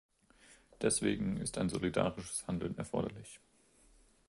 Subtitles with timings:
[0.81, 3.39] Deswegen ist ein solidarisches Handeln erforderlich.